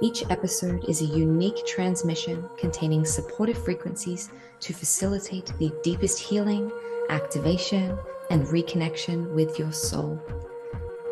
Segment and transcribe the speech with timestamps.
[0.00, 4.30] Each episode is a unique transmission containing supportive frequencies
[4.60, 6.70] to facilitate the deepest healing,
[7.08, 7.98] activation,
[8.30, 10.22] and reconnection with your soul.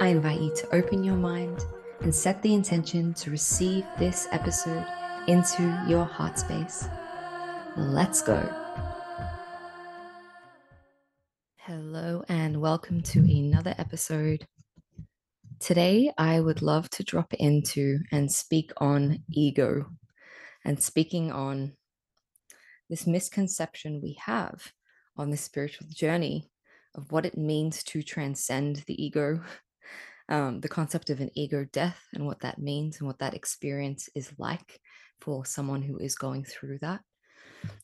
[0.00, 1.64] I invite you to open your mind
[2.02, 4.86] and set the intention to receive this episode
[5.26, 6.88] into your heart space.
[7.76, 8.40] Let's go.
[11.56, 14.46] Hello, and welcome to another episode
[15.58, 19.86] Today, I would love to drop into and speak on ego
[20.66, 21.72] and speaking on
[22.90, 24.70] this misconception we have
[25.16, 26.50] on the spiritual journey
[26.94, 29.40] of what it means to transcend the ego,
[30.28, 34.10] um, the concept of an ego death and what that means and what that experience
[34.14, 34.78] is like
[35.20, 37.00] for someone who is going through that,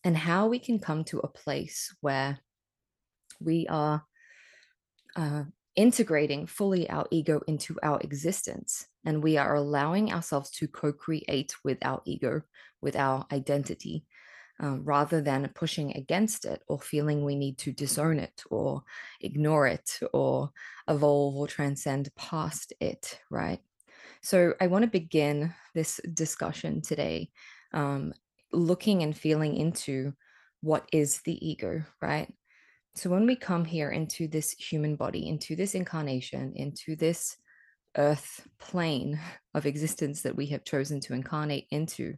[0.04, 2.38] and how we can come to a place where
[3.40, 4.04] we are
[5.16, 5.44] uh,
[5.76, 8.86] integrating fully our ego into our existence.
[9.04, 12.42] And we are allowing ourselves to co create with our ego,
[12.80, 14.04] with our identity,
[14.60, 18.82] um, rather than pushing against it or feeling we need to disown it or
[19.20, 20.50] ignore it or
[20.88, 23.60] evolve or transcend past it, right?
[24.22, 27.30] So I want to begin this discussion today
[27.72, 28.12] um,
[28.52, 30.12] looking and feeling into
[30.60, 32.32] what is the ego, right?
[32.94, 37.36] So when we come here into this human body, into this incarnation, into this
[37.96, 39.18] earth plane
[39.54, 42.14] of existence that we have chosen to incarnate into,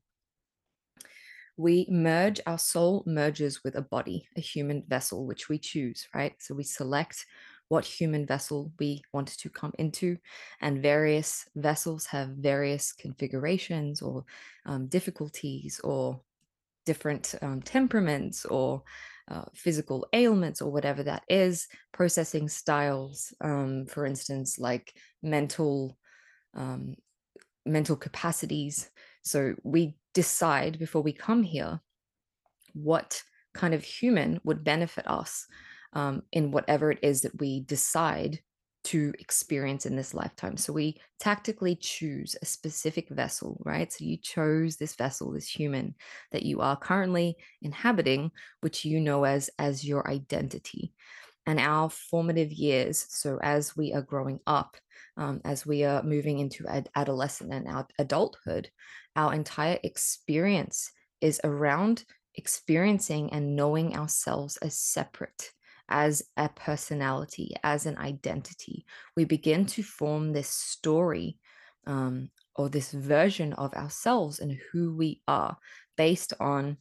[1.57, 6.35] we merge, our soul merges with a body, a human vessel, which we choose, right?
[6.41, 7.25] So we select
[7.69, 10.19] what human vessel we want to come into,
[10.61, 14.25] and various vessels have various configurations or
[14.67, 16.21] um, difficulties or
[16.85, 18.83] different um, temperaments or
[19.31, 25.97] uh, physical ailments or whatever that is, processing styles, um, for instance, like mental
[26.55, 26.95] um,
[27.67, 28.91] mental capacities.
[29.23, 31.81] So we decide before we come here
[32.75, 33.23] what
[33.55, 35.47] kind of human would benefit us
[35.95, 38.41] um, in whatever it is that we decide
[38.85, 40.57] to experience in this lifetime.
[40.57, 43.93] So we tactically choose a specific vessel, right?
[43.93, 45.95] So you chose this vessel, this human
[46.33, 48.31] that you are currently inhabiting,
[48.61, 50.93] which you know as as your identity.
[51.47, 54.77] And our formative years, so as we are growing up,
[55.17, 58.71] um, as we are moving into ad- adolescent and our adulthood,
[59.15, 60.91] our entire experience
[61.21, 65.53] is around experiencing and knowing ourselves as separate
[65.89, 68.87] as a personality, as an identity.
[69.17, 71.39] We begin to form this story
[71.87, 75.57] um, or this version of ourselves and who we are
[75.97, 76.79] based on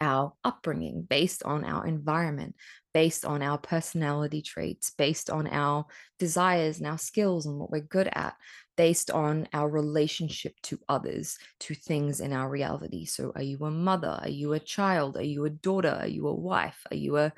[0.00, 2.56] our upbringing, based on our environment,
[2.92, 5.86] based on our personality traits, based on our
[6.18, 8.34] desires and our skills and what we're good at,
[8.76, 13.04] based on our relationship to others, to things in our reality.
[13.04, 14.18] So, are you a mother?
[14.20, 15.16] Are you a child?
[15.16, 15.96] Are you a daughter?
[16.00, 16.80] Are you a wife?
[16.90, 17.32] Are you a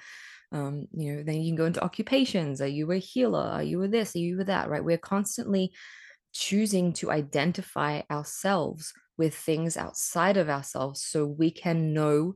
[0.55, 2.61] um, you know then you can go into occupations.
[2.63, 3.41] Are you a healer?
[3.41, 4.15] Are you a this?
[4.15, 4.85] Are you a that right?
[4.85, 5.73] We're constantly
[6.33, 12.35] choosing to identify ourselves with things outside of ourselves so we can know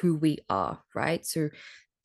[0.00, 1.26] who we are right?
[1.26, 1.48] So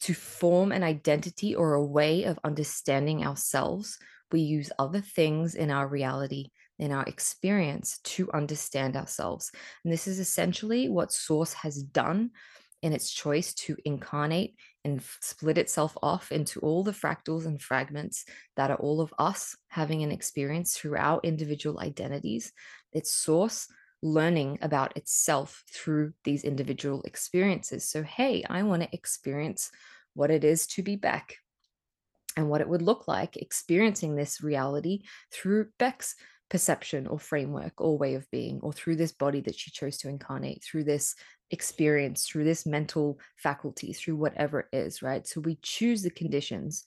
[0.02, 3.98] to form an identity or a way of understanding ourselves
[4.31, 6.50] we use other things in our reality
[6.80, 9.52] in our experience to understand ourselves.
[9.84, 12.31] And this is essentially what source has done
[12.81, 18.25] in its choice to incarnate and split itself off into all the fractals and fragments
[18.56, 22.53] that are all of us having an experience through our individual identities,
[22.94, 23.68] its source
[24.01, 27.89] learning about itself through these individual experiences.
[27.89, 29.69] So, hey, I want to experience
[30.13, 31.36] what it is to be Bec
[32.38, 35.01] and what it would look like experiencing this reality
[35.33, 36.15] through Bec's
[36.50, 40.09] perception or framework or way of being, or through this body that she chose to
[40.09, 41.15] incarnate, through this
[41.51, 45.28] experience, through this mental faculty, through whatever it is, right?
[45.28, 46.84] So we choose the conditions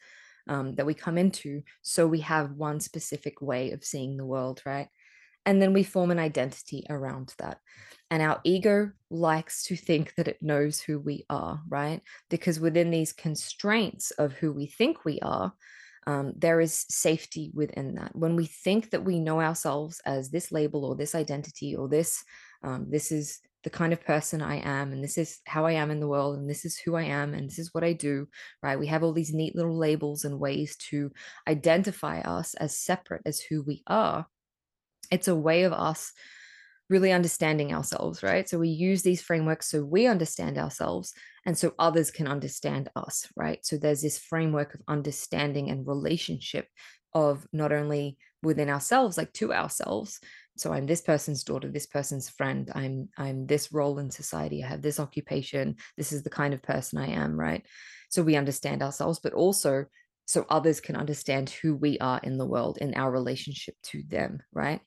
[0.48, 4.62] um, that we come into so we have one specific way of seeing the world,
[4.66, 4.88] right?
[5.44, 7.58] And then we form an identity around that.
[8.10, 12.00] And our ego likes to think that it knows who we are, right?
[12.30, 15.52] Because within these constraints of who we think we are,
[16.06, 18.14] um, there is safety within that.
[18.14, 22.24] When we think that we know ourselves as this label or this identity or this,
[22.62, 25.90] um, this is the kind of person I am, and this is how I am
[25.90, 28.28] in the world, and this is who I am, and this is what I do,
[28.62, 28.78] right?
[28.78, 31.12] We have all these neat little labels and ways to
[31.48, 34.26] identify us as separate as who we are.
[35.10, 36.12] It's a way of us
[36.88, 38.48] really understanding ourselves, right?
[38.48, 41.14] So we use these frameworks so we understand ourselves
[41.46, 43.64] and so others can understand us, right?
[43.64, 46.66] So there's this framework of understanding and relationship
[47.14, 50.20] of not only within ourselves, like to ourselves.
[50.56, 52.70] So I'm this person's daughter, this person's friend.
[52.74, 54.62] I'm I'm this role in society.
[54.62, 55.76] I have this occupation.
[55.96, 57.64] This is the kind of person I am, right?
[58.10, 59.86] So we understand ourselves, but also
[60.26, 64.40] so others can understand who we are in the world in our relationship to them,
[64.52, 64.80] right?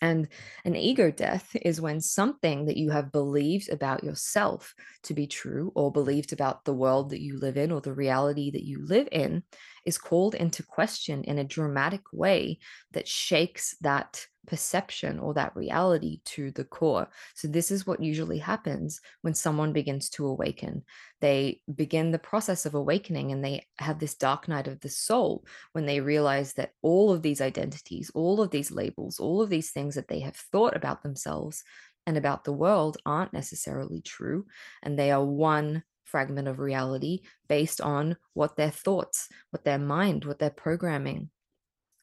[0.00, 0.28] And
[0.64, 4.74] an ego death is when something that you have believed about yourself
[5.04, 8.50] to be true, or believed about the world that you live in, or the reality
[8.52, 9.42] that you live in,
[9.84, 12.58] is called into question in a dramatic way
[12.92, 17.08] that shakes that perception or that reality to the core.
[17.34, 20.84] So, this is what usually happens when someone begins to awaken.
[21.20, 25.44] They begin the process of awakening and they have this dark night of the soul
[25.72, 29.70] when they realize that all of these identities, all of these labels, all of these
[29.70, 31.62] things that they have thought about themselves
[32.06, 34.46] and about the world aren't necessarily true.
[34.82, 40.24] And they are one fragment of reality based on what their thoughts, what their mind,
[40.24, 41.28] what their programming,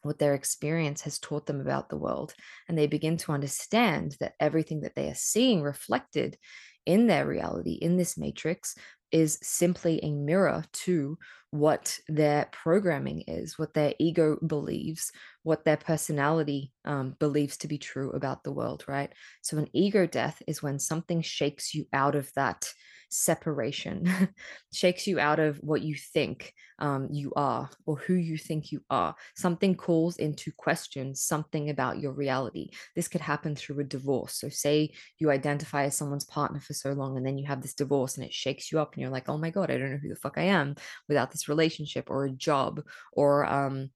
[0.06, 2.34] what their experience has taught them about the world.
[2.68, 6.36] And they begin to understand that everything that they are seeing reflected
[6.84, 8.74] in their reality, in this matrix,
[9.12, 11.18] is simply a mirror to
[11.50, 15.12] what their programming is, what their ego believes,
[15.46, 19.12] what their personality um, believes to be true about the world, right?
[19.42, 22.72] So, an ego death is when something shakes you out of that
[23.08, 24.28] separation,
[24.72, 28.80] shakes you out of what you think um, you are or who you think you
[28.90, 29.14] are.
[29.36, 32.70] Something calls into question something about your reality.
[32.94, 34.34] This could happen through a divorce.
[34.40, 37.74] So, say you identify as someone's partner for so long, and then you have this
[37.74, 39.98] divorce and it shakes you up, and you're like, oh my God, I don't know
[39.98, 40.74] who the fuck I am
[41.08, 43.90] without this relationship or a job or, um,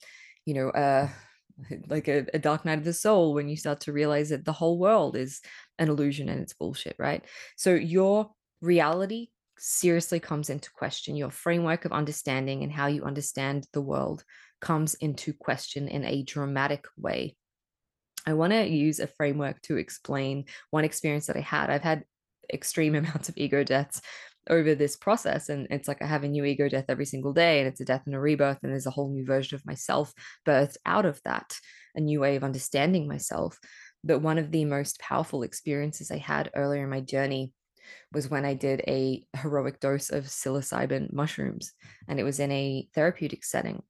[0.45, 1.09] you know, uh,
[1.89, 4.53] like a, a, dark night of the soul when you start to realize that the
[4.53, 5.41] whole world is
[5.79, 7.25] an illusion and it's bullshit, right?
[7.57, 9.29] So your reality
[9.59, 11.17] seriously comes into question.
[11.17, 14.25] Your framework of understanding and how you understand the world
[14.61, 17.37] comes into question in a dramatic way.
[18.27, 21.71] I want to use a framework to explain one experience that I had.
[21.71, 22.05] I've had
[22.53, 24.01] extreme amounts of ego deaths
[24.49, 25.49] over this process.
[25.49, 27.85] And it's like I have a new ego death every single day, and it's a
[27.85, 30.13] death and a rebirth, and there's a whole new version of myself
[30.47, 31.55] birthed out of that,
[31.95, 33.59] a new way of understanding myself.
[34.03, 37.53] But one of the most powerful experiences I had earlier in my journey
[38.13, 41.73] was when I did a heroic dose of psilocybin mushrooms,
[42.09, 43.83] and it was in a therapeutic setting.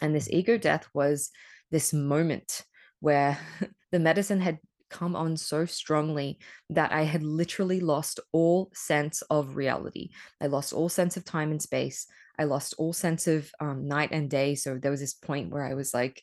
[0.00, 1.30] And this ego death was
[1.70, 2.64] this moment
[3.00, 3.38] where
[3.92, 4.58] the medicine had
[4.90, 6.38] come on so strongly
[6.70, 10.10] that I had literally lost all sense of reality.
[10.40, 12.06] I lost all sense of time and space.
[12.38, 14.54] I lost all sense of um, night and day.
[14.54, 16.22] So there was this point where I was like,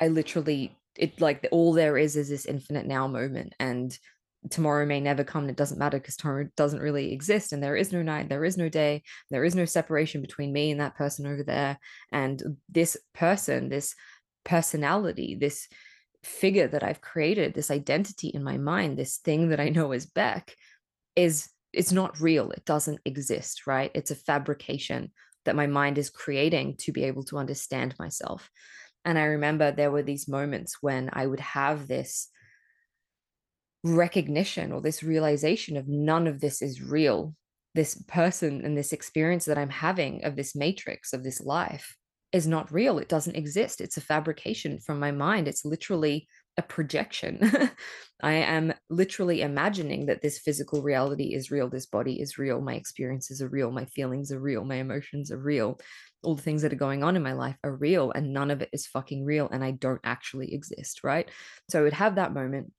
[0.00, 3.54] I literally, it like all there is is this infinite now moment.
[3.60, 3.96] And
[4.48, 7.76] tomorrow may never come and it doesn't matter because tomorrow doesn't really exist and there
[7.76, 10.96] is no night there is no day there is no separation between me and that
[10.96, 11.78] person over there
[12.10, 13.94] and this person this
[14.44, 15.68] personality this
[16.22, 20.06] figure that i've created this identity in my mind this thing that i know is
[20.06, 20.54] Bec
[21.16, 25.12] is it's not real it doesn't exist right it's a fabrication
[25.44, 28.50] that my mind is creating to be able to understand myself
[29.04, 32.28] and i remember there were these moments when i would have this
[33.82, 37.34] recognition or this realization of none of this is real.
[37.74, 41.96] This person and this experience that I'm having of this matrix of this life
[42.32, 42.98] is not real.
[42.98, 43.80] It doesn't exist.
[43.80, 45.48] It's a fabrication from my mind.
[45.48, 47.50] It's literally a projection.
[48.22, 51.68] I am literally imagining that this physical reality is real.
[51.68, 52.60] This body is real.
[52.60, 53.70] My experiences are real.
[53.70, 54.64] My feelings are real.
[54.64, 55.80] My emotions are real.
[56.22, 58.60] All the things that are going on in my life are real, and none of
[58.60, 59.48] it is fucking real.
[59.50, 61.00] And I don't actually exist.
[61.02, 61.30] Right.
[61.70, 62.72] So I would have that moment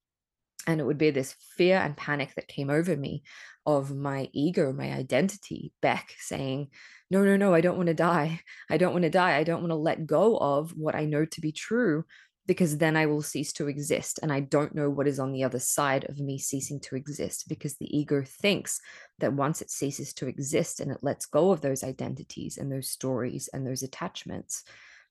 [0.67, 3.23] and it would be this fear and panic that came over me
[3.65, 6.69] of my ego my identity Bec saying
[7.09, 8.39] no no no i don't want to die.
[8.69, 9.37] I don't want to die.
[9.37, 12.05] I don't want to let go of what i know to be true
[12.47, 15.43] because then i will cease to exist and i don't know what is on the
[15.43, 18.79] other side of me ceasing to exist because the ego thinks
[19.19, 22.89] that once it ceases to exist and it lets go of those identities and those
[22.89, 24.63] stories and those attachments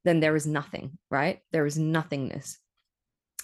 [0.04, 1.40] then there is nothing right?
[1.52, 2.59] There is nothingness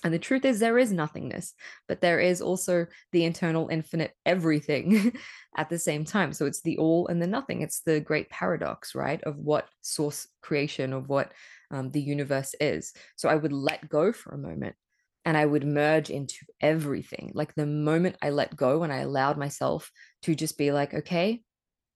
[0.07, 1.53] and the truth is, there is nothingness,
[1.89, 5.19] but there is also the internal infinite everything
[5.57, 6.33] at the same time.
[6.33, 7.61] So it's the all and the nothing.
[7.61, 11.33] It's the great paradox, right, of what source creation, of what
[11.73, 12.93] um, the universe is.
[13.17, 14.77] So I would let go for a moment
[15.25, 17.33] and I would merge into everything.
[17.35, 19.91] Like the moment I let go and I allowed myself
[20.23, 21.43] to just be like, okay,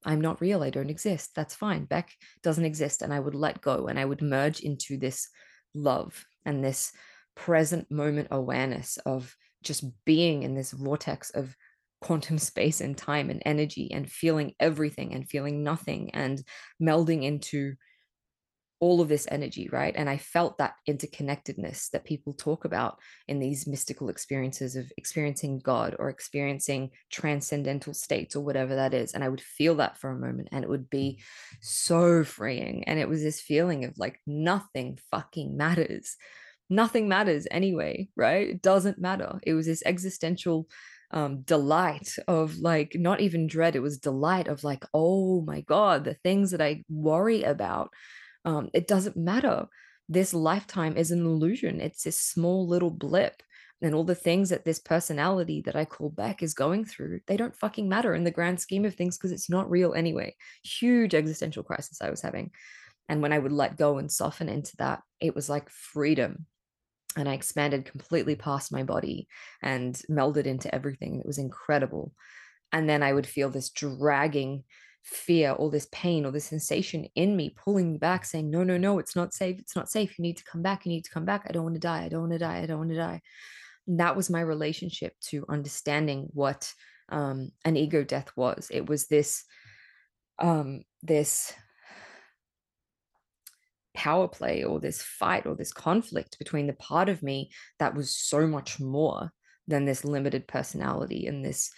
[0.05, 0.65] I'm not real.
[0.65, 1.31] I don't exist.
[1.37, 1.85] That's fine.
[1.85, 2.11] Bec
[2.43, 3.03] doesn't exist.
[3.03, 5.29] And I would let go and I would merge into this
[5.75, 6.91] love and this
[7.45, 11.57] present moment awareness of just being in this vortex of
[12.03, 16.43] quantum space and time and energy and feeling everything and feeling nothing and
[16.83, 17.75] melding into
[18.79, 19.95] all of this energy, right?
[19.97, 25.61] And I felt that interconnectedness that people talk about in these mystical experiences of experiencing
[25.61, 29.13] God or experiencing transcendental states or whatever that is.
[29.13, 31.21] And I would feel that for a moment and it would be
[31.61, 32.85] so freeing.
[32.85, 36.17] And it was this feeling of like nothing fucking matters.
[36.71, 38.49] Nothing matters anyway, right?
[38.49, 39.41] It doesn't matter.
[39.43, 40.69] It was this existential
[41.11, 46.05] um, delight of like not even dread, it was delight of like, oh my God,
[46.05, 47.91] the things that I worry about
[48.45, 49.67] um, it doesn't matter.
[50.09, 51.81] This lifetime is an illusion.
[51.81, 53.43] It's this small little blip.
[53.83, 57.37] And all the things that this personality that I call Bec is going through, they
[57.37, 60.35] don't fucking matter in the grand scheme of things because it's not real anyway.
[60.63, 62.51] Huge existential crisis I was having.
[63.09, 66.47] And when I would let go and soften into that, it was like freedom.
[67.17, 69.27] And I expanded completely past my body
[69.63, 71.19] and melded into everything.
[71.19, 72.13] It was incredible.
[72.73, 74.65] And then I would feel this dragging
[75.03, 78.77] fear all this pain all this sensation in me pulling me back saying no no
[78.77, 81.11] no it's not safe it's not safe you need to come back you need to
[81.11, 82.91] come back i don't want to die i don't want to die i don't want
[82.91, 83.21] to die
[83.87, 86.73] and that was my relationship to understanding what
[87.09, 89.45] um, an ego death was it was this
[90.39, 91.53] um, this
[94.01, 98.17] power play or this fight or this conflict between the part of me that was
[98.17, 99.31] so much more
[99.69, 101.71] than this limited personality and this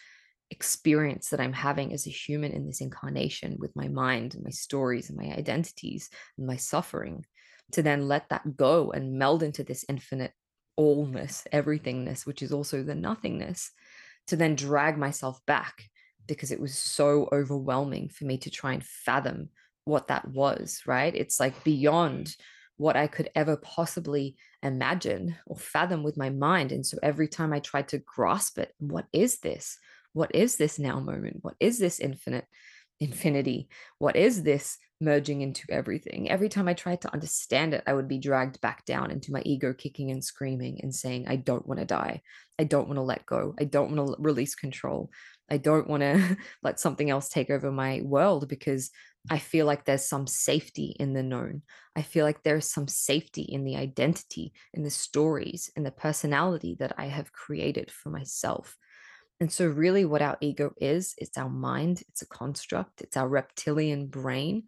[0.48, 4.50] experience that I'm having as a human in this incarnation with my mind and my
[4.50, 7.24] stories and my identities and my suffering,
[7.72, 10.32] to then let that go and meld into this infinite
[10.78, 13.72] allness, everythingness, which is also the nothingness,
[14.28, 15.82] to then drag myself back
[16.28, 19.48] because it was so overwhelming for me to try and fathom
[19.84, 21.14] what that was, right?
[21.14, 22.34] It's like beyond
[22.76, 26.72] what I could ever possibly imagine or fathom with my mind.
[26.72, 29.78] And so every time I tried to grasp it, what is this?
[30.12, 31.38] what is this now moment?
[31.42, 32.46] What is this infinite
[33.00, 33.68] infinity?
[33.98, 36.30] What is this merging into everything?
[36.30, 39.42] Every time I tried to understand it, I would be dragged back down into my
[39.44, 42.22] ego kicking and screaming and saying, I don't want to die.
[42.58, 43.54] I don't want to let go.
[43.58, 45.10] I don't want to release control.
[45.50, 48.90] I don't want to let something else take over my world because
[49.30, 51.62] I feel like there's some safety in the known.
[51.94, 56.76] I feel like there's some safety in the identity, in the stories, in the personality
[56.80, 58.76] that I have created for myself.
[59.40, 63.28] And so, really, what our ego is, it's our mind, it's a construct, it's our
[63.28, 64.64] reptilian brain.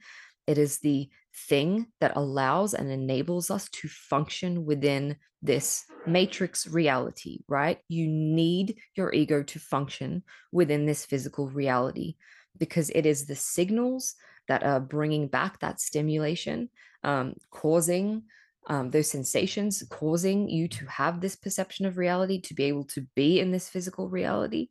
[0.47, 1.09] It is the
[1.49, 7.79] thing that allows and enables us to function within this matrix reality, right?
[7.89, 12.17] You need your ego to function within this physical reality
[12.59, 14.15] because it is the signals
[14.49, 16.69] that are bringing back that stimulation,
[17.03, 18.23] um, causing
[18.67, 23.07] um, those sensations causing you to have this perception of reality, to be able to
[23.15, 24.69] be in this physical reality.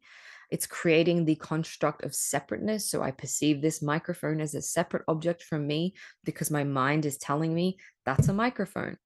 [0.49, 2.89] It's creating the construct of separateness.
[2.89, 7.17] So I perceive this microphone as a separate object from me because my mind is
[7.17, 8.97] telling me that's a microphone.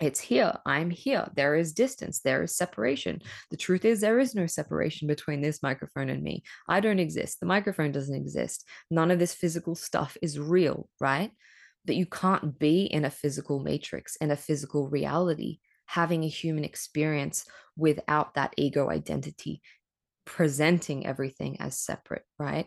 [0.00, 0.54] It's here.
[0.64, 1.28] I'm here.
[1.34, 2.20] There is distance.
[2.20, 3.20] There is separation.
[3.50, 6.44] The truth is, there is no separation between this microphone and me.
[6.68, 7.40] I don't exist.
[7.40, 8.64] The microphone doesn't exist.
[8.90, 11.32] None of this physical stuff is real, right?
[11.88, 16.62] but you can't be in a physical matrix, in a physical reality, having a human
[16.62, 17.46] experience
[17.78, 19.62] without that ego identity
[20.26, 22.66] presenting everything as separate, right?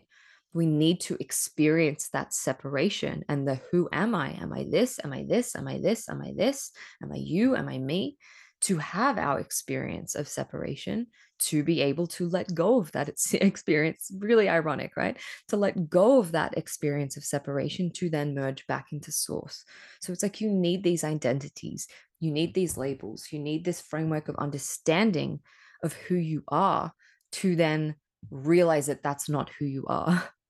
[0.53, 4.31] We need to experience that separation and the who am I?
[4.31, 4.99] Am I this?
[5.03, 5.55] Am I this?
[5.55, 6.09] Am I this?
[6.09, 6.71] Am I this?
[7.01, 7.55] Am I you?
[7.55, 8.17] Am I me?
[8.65, 11.07] To have our experience of separation,
[11.39, 14.11] to be able to let go of that experience.
[14.19, 15.17] Really ironic, right?
[15.47, 19.63] To let go of that experience of separation to then merge back into source.
[20.01, 21.87] So it's like you need these identities,
[22.19, 25.39] you need these labels, you need this framework of understanding
[25.83, 26.93] of who you are
[27.31, 27.95] to then
[28.29, 30.23] realize that that's not who you are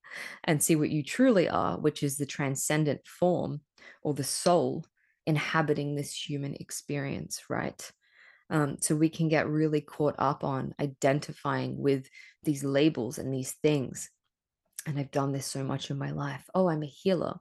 [0.43, 3.61] and see what you truly are, which is the transcendent form
[4.03, 4.85] or the soul
[5.25, 7.91] inhabiting this human experience, right?
[8.49, 12.07] Um, so we can get really caught up on identifying with
[12.43, 14.09] these labels and these things.
[14.85, 16.43] And I've done this so much in my life.
[16.53, 17.39] Oh, I'm a healer.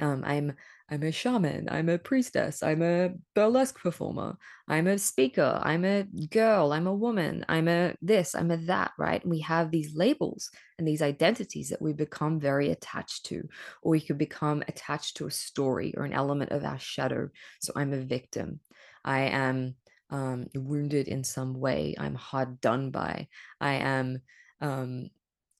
[0.00, 0.54] Um, I'm
[0.90, 1.68] I'm a shaman.
[1.70, 2.62] I'm a priestess.
[2.62, 4.38] I'm a burlesque performer.
[4.68, 5.60] I'm a speaker.
[5.62, 6.72] I'm a girl.
[6.72, 7.44] I'm a woman.
[7.46, 8.34] I'm a this.
[8.34, 8.92] I'm a that.
[8.98, 9.22] Right?
[9.22, 13.46] And we have these labels and these identities that we become very attached to,
[13.82, 17.28] or we could become attached to a story or an element of our shadow.
[17.60, 18.60] So I'm a victim.
[19.04, 19.74] I am
[20.10, 21.96] um, wounded in some way.
[21.98, 23.28] I'm hard done by.
[23.60, 24.22] I am,
[24.62, 25.10] um,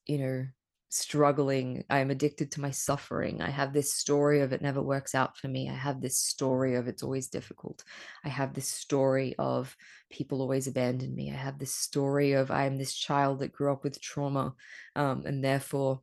[0.07, 0.47] you know,
[0.89, 1.85] struggling.
[1.91, 3.43] I'm addicted to my suffering.
[3.43, 5.69] I have this story of it never works out for me.
[5.69, 7.85] I have this story of it's always difficult.
[8.25, 9.77] I have this story of
[10.11, 11.31] people always abandon me.
[11.31, 14.55] I have this story of I'm this child that grew up with trauma
[14.97, 16.01] um, and therefore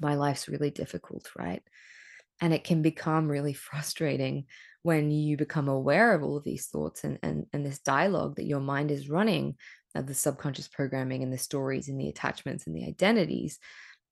[0.00, 1.62] my life's really difficult, right?
[2.40, 4.44] And it can become really frustrating
[4.82, 8.46] when you become aware of all of these thoughts and, and, and this dialogue that
[8.46, 9.56] your mind is running,
[9.94, 13.58] of the subconscious programming and the stories and the attachments and the identities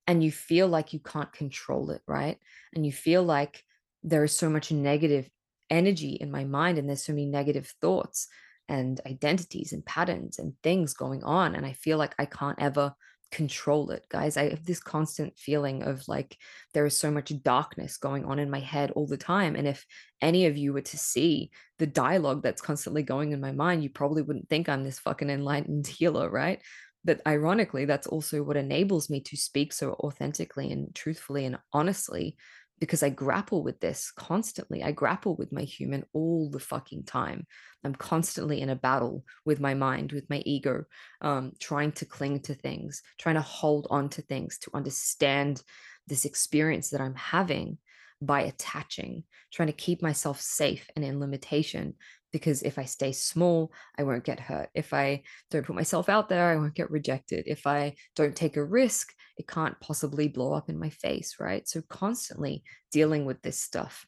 [0.07, 2.39] and you feel like you can't control it, right?
[2.75, 3.65] And you feel like
[4.03, 5.29] there is so much negative
[5.69, 8.29] energy in my mind and there's so many negative thoughts
[8.69, 11.55] and identities and patterns and things going on.
[11.55, 12.95] And I feel like I can't ever
[13.33, 14.37] control it, guys.
[14.37, 16.37] I have this constant feeling of like
[16.75, 19.57] there is so much darkness going on in my head all the time.
[19.57, 19.85] And if
[20.23, 23.91] any of you were to see the dialogue that's constantly going in my mind, you
[23.91, 26.63] probably wouldn't think I'm this fucking enlightened healer, right?
[27.07, 32.37] But ironically that's also what enables me to speak so authentically and truthfully and honestly
[32.79, 34.83] because I grapple with this constantly.
[34.83, 37.47] I grapple with my human all the fucking time.
[37.85, 40.85] I'm constantly in a battle with my mind, with my ego,
[41.23, 45.63] um, trying to cling to things, trying to hold on to things, to understand
[46.07, 47.79] this experience that I'm having
[48.21, 51.95] by attaching, trying to keep myself safe and in limitation
[52.33, 54.69] because if I stay small, I won't get hurt.
[54.75, 57.45] If I don't put myself out there, I won't get rejected.
[57.47, 61.67] If I don't take a risk, it can't possibly blow up in my face, right?
[61.67, 64.07] So constantly dealing with this stuff,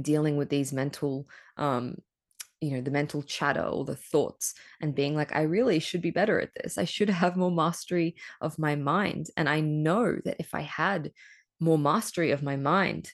[0.00, 1.96] dealing with these mental um
[2.60, 6.10] you know the mental chatter or the thoughts and being like i really should be
[6.10, 10.36] better at this i should have more mastery of my mind and i know that
[10.38, 11.12] if i had
[11.60, 13.10] more mastery of my mind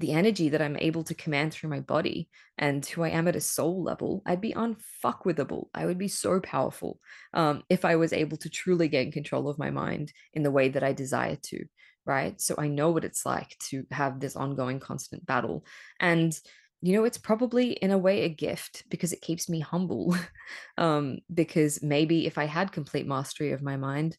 [0.00, 3.36] the energy that I'm able to command through my body and who I am at
[3.36, 5.66] a soul level, I'd be unfuckwithable.
[5.74, 6.98] I would be so powerful
[7.34, 10.70] um, if I was able to truly gain control of my mind in the way
[10.70, 11.64] that I desire to.
[12.06, 12.40] Right.
[12.40, 15.66] So I know what it's like to have this ongoing constant battle.
[16.00, 16.36] And,
[16.80, 20.16] you know, it's probably in a way a gift because it keeps me humble.
[20.78, 24.16] um, because maybe if I had complete mastery of my mind,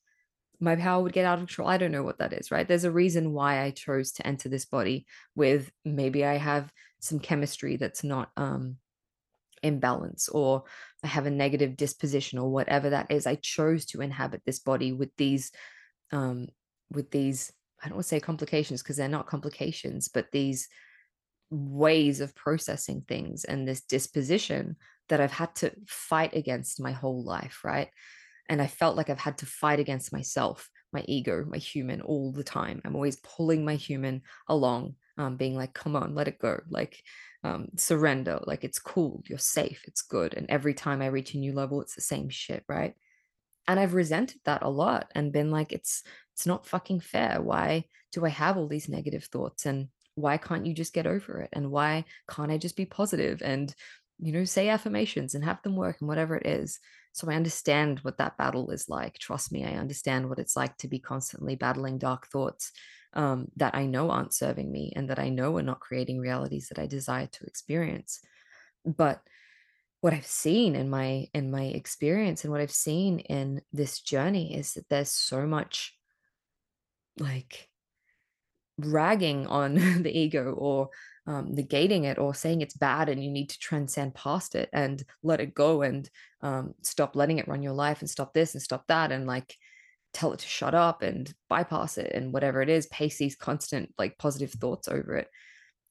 [0.62, 1.68] my power would get out of control.
[1.68, 2.68] I don't know what that is, right?
[2.68, 7.20] There's a reason why I chose to enter this body with maybe I have some
[7.20, 8.78] chemistry that's not um
[9.64, 10.64] in balance or
[11.04, 13.26] I have a negative disposition or whatever that is.
[13.26, 15.52] I chose to inhabit this body with these
[16.12, 16.48] um
[16.92, 17.52] with these
[17.84, 20.68] I don't want to say complications because they're not complications, but these
[21.50, 24.76] ways of processing things and this disposition
[25.10, 27.90] that I've had to fight against my whole life, right?
[28.52, 32.34] And I felt like I've had to fight against myself, my ego, my human all
[32.34, 32.82] the time.
[32.84, 36.60] I'm always pulling my human along, um, being like, come on, let it go.
[36.70, 37.02] Like,
[37.46, 38.42] um, surrender.
[38.46, 39.24] Like, it's cool.
[39.26, 39.84] You're safe.
[39.88, 40.34] It's good.
[40.34, 42.94] And every time I reach a new level, it's the same shit, right?
[43.70, 47.42] And I've resented that a lot and been like, it's it's not fucking fair.
[47.42, 49.66] Why do I have all these negative thoughts?
[49.66, 51.50] And why can't you just get over it?
[51.54, 53.74] And why can't I just be positive and,
[54.20, 56.80] you know, say affirmations and have them work and whatever it is?
[57.14, 59.18] So I understand what that battle is like.
[59.20, 62.72] Trust me, I understand what it's like to be constantly battling dark thoughts
[63.14, 66.70] um, that I know aren't serving me and that I know are not creating realities
[66.70, 68.22] that I desire to experience.
[68.86, 69.22] But
[70.00, 74.56] what I've seen in my in my experience and what I've seen in this journey
[74.56, 75.96] is that there's so much
[77.20, 77.70] like
[78.86, 80.90] ragging on the ego or
[81.28, 85.04] um, negating it or saying it's bad and you need to transcend past it and
[85.24, 86.10] let it go and
[86.42, 89.56] um, stop letting it run your life and stop this and stop that and like
[90.14, 93.94] tell it to shut up and bypass it and whatever it is pace these constant
[93.98, 95.28] like positive thoughts over it.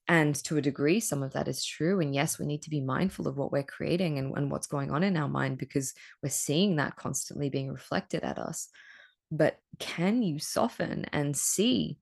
[0.08, 2.80] And to a degree some of that is true and yes we need to be
[2.80, 6.30] mindful of what we're creating and, and what's going on in our mind because we're
[6.30, 8.68] seeing that constantly being reflected at us.
[9.30, 11.98] But can you soften and see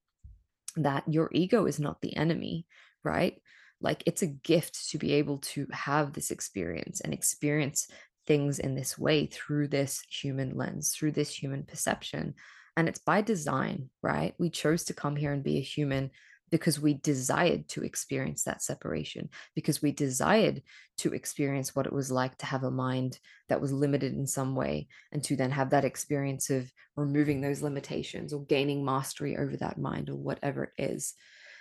[0.76, 2.66] that your ego is not the enemy
[3.04, 3.40] right?
[3.80, 7.88] Like it's a gift to be able to have this experience and experience
[8.26, 12.34] things in this way through this human lens, through this human perception.
[12.76, 14.34] And it's by design, right?
[14.38, 16.10] We chose to come here and be a human
[16.50, 20.62] because we desired to experience that separation, because we desired
[20.98, 24.54] to experience what it was like to have a mind that was limited in some
[24.54, 29.56] way, and to then have that experience of removing those limitations or gaining mastery over
[29.56, 31.14] that mind or whatever it is.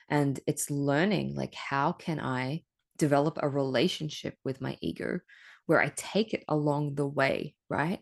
[0.10, 2.64] And it's learning like how can i
[2.98, 5.20] develop a relationship with my ego
[5.66, 8.00] where i take it along the way right?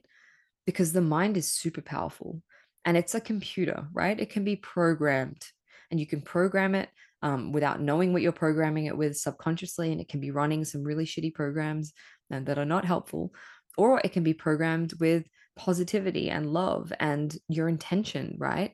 [0.66, 2.42] Because the mind is super powerful
[2.86, 4.20] and it's a computer right?
[4.20, 5.46] It can be programmed
[5.92, 6.90] and you can program it
[7.22, 10.84] um, without knowing what you're programming it with subconsciously and it can be running some
[10.84, 11.94] really shitty programs
[12.30, 13.34] and that are not helpful
[13.78, 18.74] or it can be programmed with positivity and love and your intention right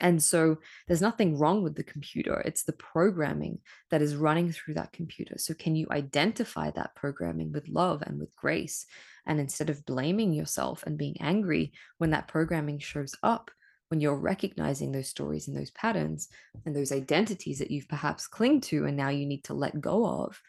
[0.00, 2.42] and so there's nothing wrong with the computer.
[2.44, 5.36] It's the programming that is running through that computer.
[5.38, 8.86] So, can you identify that programming with love and with grace?
[9.26, 13.50] And instead of blaming yourself and being angry when that programming shows up,
[13.94, 16.28] when you're recognizing those stories and those patterns
[16.66, 20.04] and those identities that you've perhaps clinged to and now you need to let go
[20.04, 20.42] of,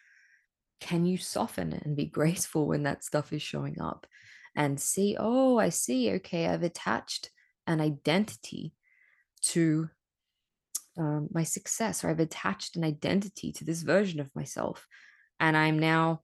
[0.81, 4.07] can you soften and be graceful when that stuff is showing up
[4.55, 7.29] and see, oh, I see, okay, I've attached
[7.67, 8.73] an identity
[9.43, 9.91] to
[10.97, 14.87] um, my success or I've attached an identity to this version of myself.
[15.39, 16.21] And I'm now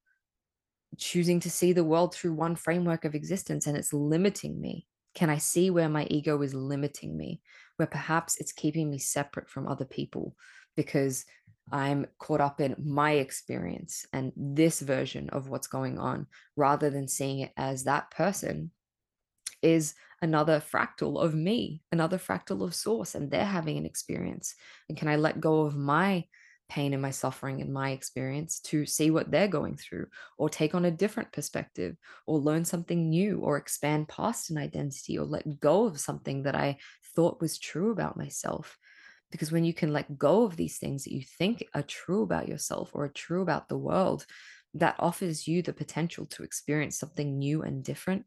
[0.98, 4.88] choosing to see the world through one framework of existence and it's limiting me.
[5.14, 7.42] Can I see where my ego is limiting me,
[7.76, 10.36] where perhaps it's keeping me separate from other people
[10.76, 11.26] because
[11.72, 17.08] I'm caught up in my experience and this version of what's going on rather than
[17.08, 18.72] seeing it as that person
[19.62, 24.56] is another fractal of me, another fractal of source, and they're having an experience.
[24.90, 26.26] And can I let go of my
[26.72, 30.08] pain and my suffering and my experience to see what they're going through,
[30.38, 35.20] or take on a different perspective, or learn something new, or expand past an identity,
[35.20, 36.78] or let go of something that I
[37.14, 38.78] thought was true about myself?
[39.32, 42.48] Because when you can let go of these things that you think are true about
[42.48, 44.26] yourself or are true about the world,
[44.74, 48.26] that offers you the potential to experience something new and different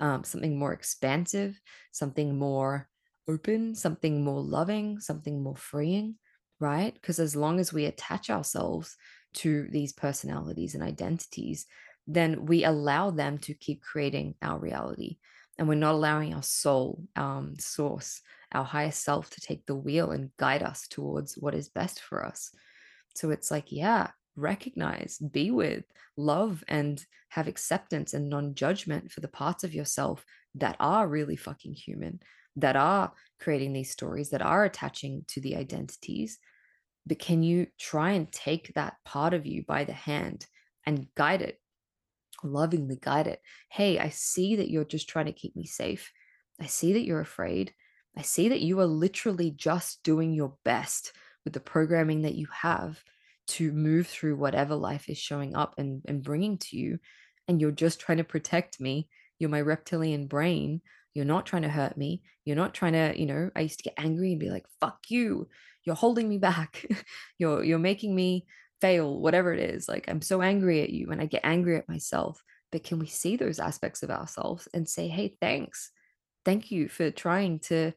[0.00, 1.58] um, something more expansive,
[1.92, 2.88] something more
[3.28, 6.16] open, something more loving, something more freeing,
[6.60, 6.94] right?
[6.94, 8.96] Because as long as we attach ourselves
[9.34, 11.66] to these personalities and identities,
[12.06, 15.16] then we allow them to keep creating our reality.
[15.58, 18.20] And we're not allowing our soul, um, source,
[18.52, 22.24] our higher self to take the wheel and guide us towards what is best for
[22.24, 22.50] us.
[23.14, 25.84] So it's like, yeah, recognize, be with,
[26.16, 30.24] love, and have acceptance and non judgment for the parts of yourself
[30.56, 32.20] that are really fucking human,
[32.56, 33.12] that are
[33.44, 36.38] creating these stories, that are attaching to the identities.
[37.06, 40.46] But can you try and take that part of you by the hand
[40.86, 41.60] and guide it,
[42.42, 43.40] lovingly guide it?
[43.70, 46.10] Hey, I see that you're just trying to keep me safe.
[46.58, 47.74] I see that you're afraid.
[48.16, 51.12] I see that you are literally just doing your best
[51.44, 53.04] with the programming that you have
[53.46, 56.98] to move through whatever life is showing up and, and bringing to you.
[57.46, 59.08] And you're just trying to protect me.
[59.38, 60.80] You're my reptilian brain.
[61.14, 62.22] You're not trying to hurt me.
[62.44, 64.98] You're not trying to, you know, I used to get angry and be like, fuck
[65.08, 65.48] you.
[65.84, 66.84] You're holding me back.
[67.38, 68.46] you're you're making me
[68.80, 69.88] fail, whatever it is.
[69.88, 72.42] Like I'm so angry at you and I get angry at myself.
[72.72, 75.90] But can we see those aspects of ourselves and say, hey, thanks.
[76.44, 77.92] Thank you for trying to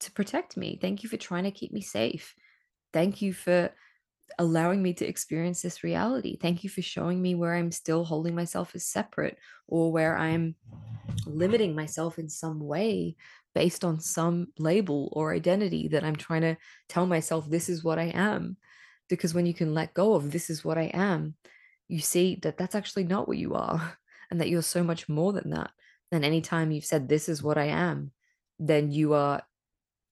[0.00, 0.78] to protect me.
[0.80, 2.34] Thank you for trying to keep me safe.
[2.92, 3.70] Thank you for
[4.38, 6.36] allowing me to experience this reality.
[6.36, 9.38] Thank you for showing me where I'm still holding myself as separate
[9.68, 10.54] or where I'm
[11.26, 13.16] limiting myself in some way
[13.54, 16.56] based on some label or identity that I'm trying to
[16.88, 18.56] tell myself this is what I am.
[19.08, 21.34] Because when you can let go of this is what I am,
[21.88, 23.98] you see that that's actually not what you are
[24.30, 25.70] and that you're so much more than that.
[26.12, 28.12] And anytime you've said this is what I am,
[28.58, 29.42] then you are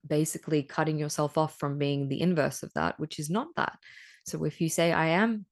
[0.07, 3.79] basically cutting yourself off from being the inverse of that, which is not that.
[4.29, 5.47] So if you say, I am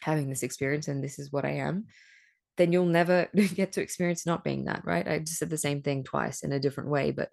[0.00, 1.86] having this experience and this is what I am,
[2.56, 5.06] then you'll never get to experience not being that, right?
[5.06, 7.30] I just said the same thing twice in a different way, but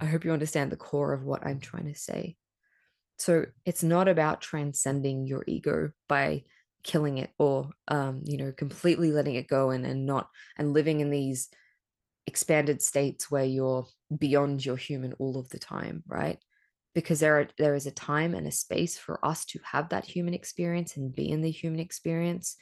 [0.00, 2.36] I hope you understand the core of what I'm trying to say.
[3.18, 6.44] So it's not about transcending your ego by
[6.82, 11.00] killing it or um, you know, completely letting it go and, and not and living
[11.00, 11.48] in these
[12.26, 13.86] expanded states where you're
[14.16, 16.38] beyond your human all of the time, right?
[16.94, 20.04] Because there are, there is a time and a space for us to have that
[20.04, 22.56] human experience and be in the human experience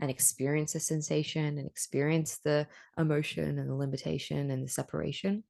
[0.00, 2.66] and experience the sensation and experience the
[2.98, 5.44] emotion and the limitation and the separation.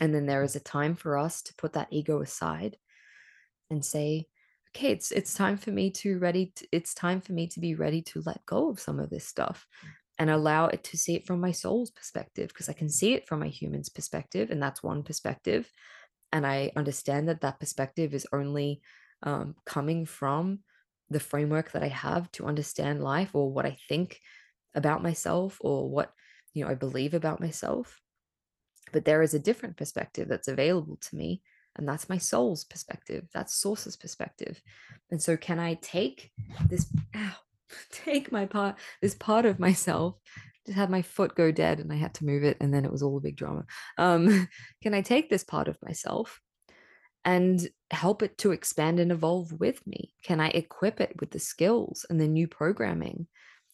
[0.00, 2.76] And then there is a time for us to put that ego aside
[3.70, 4.26] and say
[4.76, 7.74] okay it's it's time for me to ready to, it's time for me to be
[7.74, 9.66] ready to let go of some of this stuff
[10.18, 13.26] and allow it to see it from my soul's perspective because i can see it
[13.26, 15.70] from my human's perspective and that's one perspective
[16.32, 18.80] and i understand that that perspective is only
[19.22, 20.60] um, coming from
[21.10, 24.20] the framework that i have to understand life or what i think
[24.74, 26.12] about myself or what
[26.54, 28.00] you know i believe about myself.
[28.92, 31.42] But there is a different perspective that's available to me
[31.76, 34.60] and that's my soul's perspective that's source's perspective.
[35.10, 36.30] And so can i take
[36.68, 37.36] this ow,
[37.90, 40.16] take my part this part of myself
[40.70, 43.02] had my foot go dead and I had to move it and then it was
[43.02, 43.64] all a big drama.
[43.98, 44.48] Um,
[44.82, 46.40] can I take this part of myself
[47.24, 50.14] and help it to expand and evolve with me?
[50.24, 53.26] Can I equip it with the skills and the new programming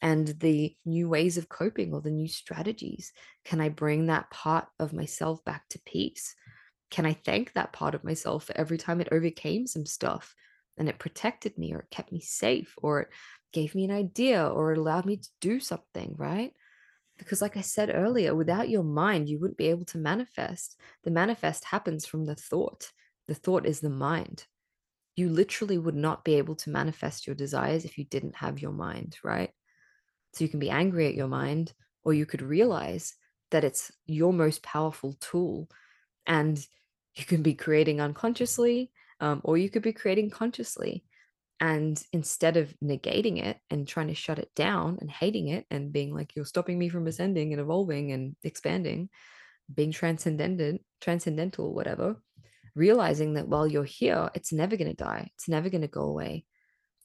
[0.03, 3.13] and the new ways of coping or the new strategies?
[3.45, 6.35] Can I bring that part of myself back to peace?
[6.91, 10.35] Can I thank that part of myself for every time it overcame some stuff
[10.77, 13.09] and it protected me or it kept me safe or it
[13.53, 16.53] gave me an idea or it allowed me to do something, right?
[17.19, 20.79] Because, like I said earlier, without your mind, you wouldn't be able to manifest.
[21.05, 22.91] The manifest happens from the thought,
[23.27, 24.47] the thought is the mind.
[25.15, 28.73] You literally would not be able to manifest your desires if you didn't have your
[28.73, 29.51] mind, right?
[30.35, 31.73] So you can be angry at your mind,
[32.05, 33.15] or you could realize
[33.51, 35.69] that it's your most powerful tool
[36.27, 36.59] and
[37.15, 41.05] you can be creating unconsciously um, or you could be creating consciously
[41.61, 45.93] and instead of negating it and trying to shut it down and hating it and
[45.93, 47.09] being like you're stopping me from mm.
[47.09, 49.09] ascending and evolving and expanding
[49.75, 52.17] being transcendent transcendental whatever
[52.75, 56.03] realizing that while you're here it's never going to die it's never going to go
[56.03, 56.45] away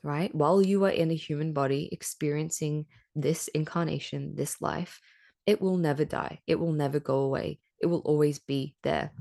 [0.04, 0.34] right?
[0.34, 2.86] While you are in a human body experiencing
[3.16, 5.00] this incarnation this life
[5.46, 9.12] it will never die it will never go away it will always be there.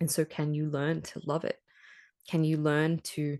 [0.00, 1.56] And so can you learn to love it?
[2.28, 3.38] Can you learn to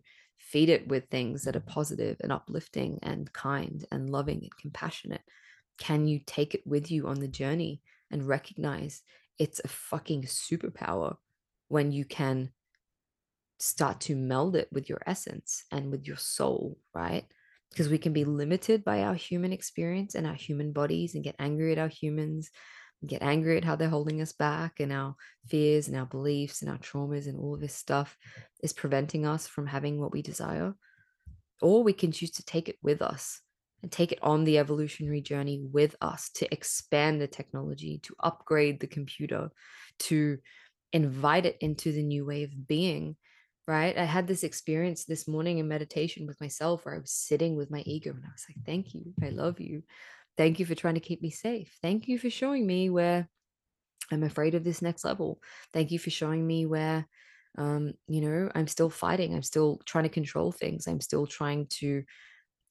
[0.50, 5.22] feed it with things that are positive and uplifting and kind and loving and compassionate?
[5.78, 9.02] Can you take it with you on the journey and recognize
[9.38, 11.16] it's a fucking superpower
[11.68, 12.50] when you can
[13.58, 17.24] start to meld it with your essence and with your soul, right?
[17.70, 21.36] Because we can be limited by our human experience and our human bodies and get
[21.38, 22.50] angry at our humans
[23.06, 25.14] get angry at how they're holding us back and our
[25.46, 28.16] fears and our beliefs and our traumas and all of this stuff
[28.62, 30.74] is preventing us from having what we desire.
[31.62, 33.40] Or we can choose to take it with us
[33.82, 38.80] and take it on the evolutionary journey with us to expand the technology, to upgrade
[38.80, 39.50] the computer,
[40.00, 40.38] to
[40.92, 43.16] invite it into the new way of being.
[43.66, 43.98] Right.
[43.98, 47.70] I had this experience this morning in meditation with myself where I was sitting with
[47.70, 49.12] my ego and I was like, thank you.
[49.22, 49.82] I love you.
[50.38, 51.76] Thank you for trying to keep me safe.
[51.82, 53.28] Thank you for showing me where
[54.10, 55.42] I'm afraid of this next level.
[55.72, 57.06] Thank you for showing me where,
[57.58, 59.34] um, you know, I'm still fighting.
[59.34, 60.86] I'm still trying to control things.
[60.86, 62.04] I'm still trying to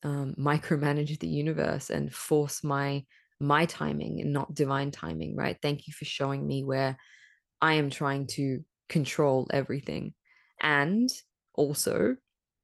[0.03, 3.05] um, micromanage the universe and force my
[3.39, 5.35] my timing and not divine timing.
[5.35, 5.57] Right.
[5.61, 6.97] Thank you for showing me where
[7.61, 10.13] I am trying to control everything,
[10.61, 11.09] and
[11.53, 12.15] also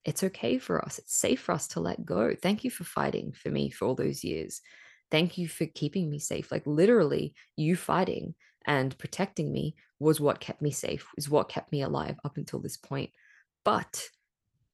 [0.05, 0.99] it's okay for us.
[0.99, 2.35] It's safe for us to let go.
[2.41, 4.61] Thank you for fighting for me for all those years.
[5.13, 6.52] Thank you for keeping me safe.
[6.52, 8.34] Like literally, you fighting
[8.65, 12.58] and protecting me was what kept me safe, is what kept me alive up until
[12.58, 13.12] this point.
[13.63, 14.10] But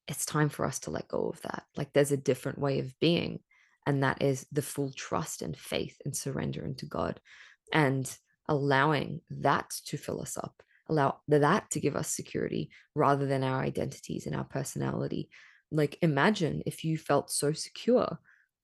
[0.07, 1.63] it's time for us to let go of that.
[1.75, 3.41] Like there's a different way of being,
[3.85, 7.19] and that is the full trust and faith and surrender into God
[7.73, 8.09] and
[8.47, 13.59] allowing that to fill us up, allow that to give us security rather than our
[13.61, 15.29] identities and our personality.
[15.69, 18.19] Like imagine if you felt so secure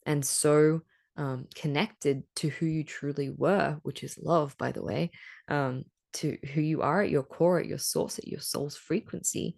[0.05, 0.79] and so
[1.17, 5.11] um, connected to who you truly were, which is love, by the way,
[5.47, 9.57] um, to who you are at your core, at your source, at your soul's frequency,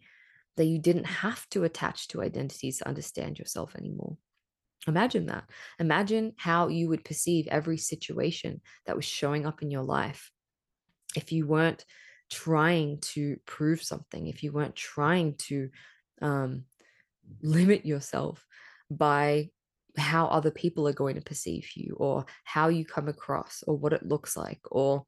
[0.56, 4.18] that you didn't have to attach to identities to understand yourself anymore.
[4.88, 5.44] Imagine that.
[5.80, 10.32] Imagine how you would perceive every situation that was showing up in your life
[11.16, 11.86] if you weren't
[12.30, 15.70] trying to prove something, if you weren't trying to
[16.22, 16.64] um,
[17.42, 18.46] limit yourself
[18.90, 19.50] by
[19.98, 23.94] how other people are going to perceive you or how you come across or what
[23.94, 25.06] it looks like or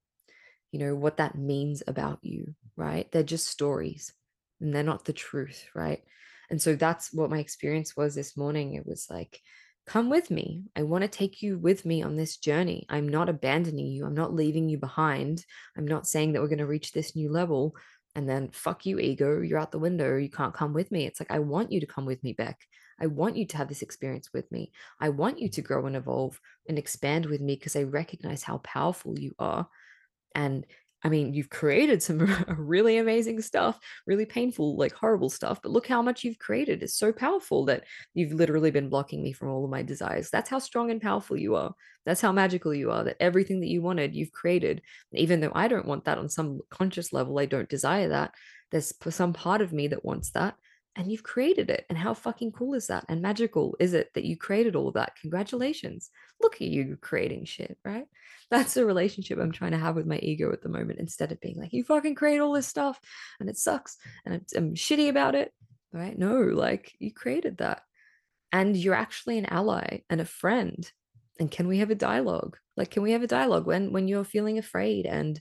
[0.72, 3.12] you know what that means about you right?
[3.12, 4.14] They're just stories
[4.62, 6.02] and they're not the truth right?
[6.50, 8.74] And so that's what my experience was this morning.
[8.74, 9.40] It was like
[9.86, 10.64] come with me.
[10.76, 12.86] I want to take you with me on this journey.
[12.90, 14.06] I'm not abandoning you.
[14.06, 15.44] I'm not leaving you behind.
[15.76, 17.76] I'm not saying that we're going to reach this new level
[18.16, 19.42] and then fuck you ego.
[19.42, 20.18] You're out the window.
[20.18, 21.06] You can't come with me.
[21.06, 22.60] It's like i want you to come with me Bec
[23.00, 24.72] I want you to have this experience with me.
[25.00, 28.58] I want you to grow and evolve and expand with me because I recognize how
[28.60, 29.68] powerful you are.
[30.36, 30.66] And
[31.02, 32.20] I mean, you've created some
[32.58, 36.84] really amazing stuff, really painful, like horrible stuff, but look how much you've created.
[36.84, 40.30] It's so powerful that you've literally been blocking me from all of my desires.
[40.30, 41.74] That's how strong and powerful you are.
[42.06, 44.82] That's how magical you are, that everything that you wanted, you've created.
[45.14, 48.34] Even though I don't want that on some conscious level, I don't desire that.
[48.72, 50.56] There's some part of me that wants that
[50.96, 51.86] and you've created it.
[51.90, 53.06] And how fucking cool is that?
[53.08, 55.16] And magical is it that you created all that?
[55.22, 56.10] Congratulations.
[56.42, 58.06] Look at you creating shit, right?
[58.52, 61.42] That's the relationship I'm trying to have with my ego at the moment instead of
[61.42, 63.00] being like, you fucking create all this stuff
[63.40, 65.54] and it sucks and I'm, I'm shitty about it,
[65.94, 66.18] right?
[66.18, 67.82] No, like you created that.
[68.52, 70.92] And you're actually an ally and a friend.
[71.40, 72.58] And can we have a dialogue?
[72.76, 75.40] Like, can we have a dialogue when when you're feeling afraid and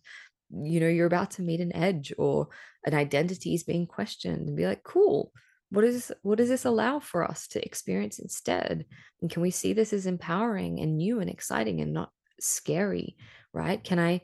[0.51, 2.49] you know you're about to meet an edge or
[2.85, 5.33] an identity is being questioned and be like cool.
[5.71, 8.87] What is what does this allow for us to experience instead?
[9.21, 13.17] And can we see this as empowering and new and exciting and not scary
[13.55, 13.83] right?
[13.83, 14.21] Can i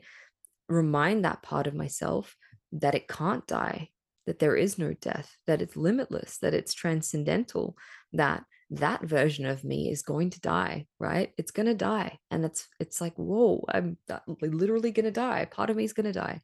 [0.67, 2.35] remind that part of myself
[2.71, 3.89] that it can't die
[4.25, 7.77] that there is no death that it's limitless that it's transcendental
[8.13, 11.31] that that version of me is going to die right?
[11.37, 15.45] It's going to die and it's it's like whoa i'm uh, literally going to die.
[15.45, 16.41] Part of me is going to die.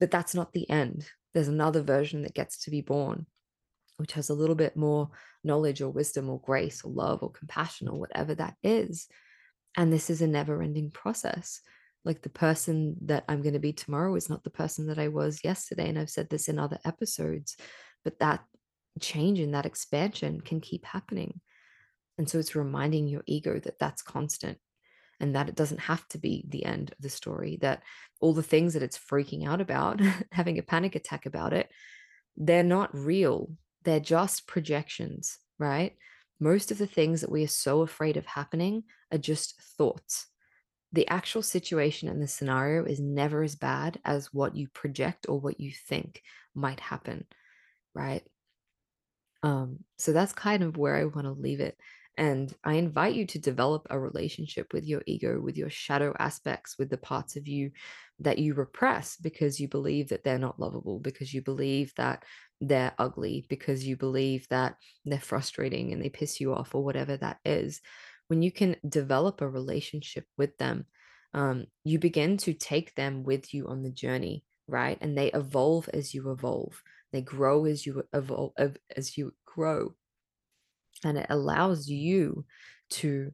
[0.00, 1.08] But that's not the end.
[1.32, 3.26] There's another version that gets to be born
[3.96, 5.08] which has a little bit more
[5.44, 9.06] knowledge or wisdom or grace or love or compassion or whatever that is
[9.76, 11.60] and this is a never ending process.
[12.04, 15.08] Like the person that i'm going to be tomorrow is not the person that i
[15.08, 17.56] was yesterday and i've said this in other episodes
[18.04, 18.44] but that
[19.00, 21.40] change and that expansion can keep happening.
[22.18, 24.58] And so it's reminding your ego that that's constant
[25.20, 27.82] and that it doesn't have to be the end of the story, that
[28.20, 30.00] all the things that it's freaking out about,
[30.32, 31.68] having a panic attack about it,
[32.36, 33.50] they're not real.
[33.84, 35.96] They're just projections, right?
[36.40, 40.26] Most of the things that we are so afraid of happening are just thoughts.
[40.92, 45.40] The actual situation and the scenario is never as bad as what you project or
[45.40, 46.22] what you think
[46.54, 47.26] might happen,
[47.94, 48.22] right?
[49.44, 51.76] Um, so that's kind of where I want to leave it.
[52.16, 56.78] And I invite you to develop a relationship with your ego, with your shadow aspects,
[56.78, 57.72] with the parts of you
[58.20, 62.24] that you repress because you believe that they're not lovable, because you believe that
[62.60, 67.16] they're ugly, because you believe that they're frustrating and they piss you off, or whatever
[67.16, 67.82] that is.
[68.28, 70.86] When you can develop a relationship with them,
[71.34, 74.96] um, you begin to take them with you on the journey, right?
[75.02, 76.80] And they evolve as you evolve.
[77.14, 78.52] They grow as you evolve,
[78.96, 79.94] as you grow.
[81.04, 82.44] And it allows you
[82.90, 83.30] to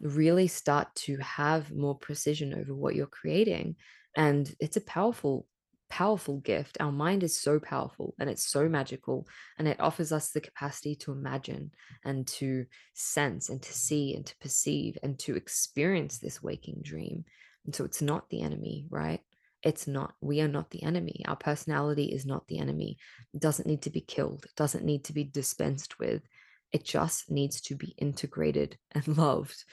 [0.00, 3.76] really start to have more precision over what you're creating.
[4.16, 5.46] And it's a powerful,
[5.88, 6.78] powerful gift.
[6.80, 10.96] Our mind is so powerful and it's so magical, and it offers us the capacity
[10.96, 11.70] to imagine
[12.04, 17.24] and to sense and to see and to perceive and to experience this waking dream.
[17.66, 19.20] And so it's not the enemy, right?
[19.62, 21.22] It's not we are not the enemy.
[21.26, 22.98] Our personality is not the enemy.
[23.32, 24.44] It doesn't need to be killed.
[24.44, 26.22] It doesn't need to be dispensed with.
[26.72, 29.64] It just needs to be integrated and loved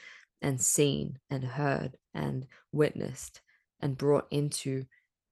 [0.42, 3.42] and seen and heard and witnessed
[3.82, 4.86] and brought into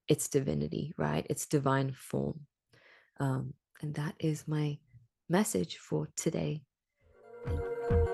[0.08, 1.26] its divinity right?
[1.28, 2.40] Its divine form.
[3.20, 4.78] Um, and that is my
[5.28, 6.62] message for today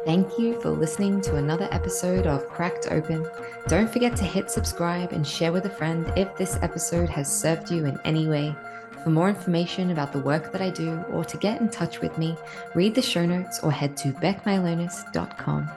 [0.05, 3.27] Thank you for listening to another episode of Cracked Open.
[3.69, 7.71] Don't forget to hit subscribe and share with a friend if this episode has served
[7.71, 8.55] you in any way.
[9.03, 12.19] For more information about the work that I do or to get in touch with
[12.19, 12.37] me,
[12.75, 15.71] read the show notes or head to becmylonas.com.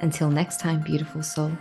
[0.00, 1.52] Until next time, beautiful soul.